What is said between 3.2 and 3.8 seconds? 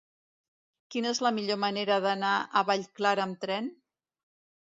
amb tren?